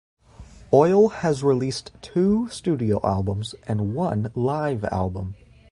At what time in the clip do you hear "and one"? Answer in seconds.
3.67-4.31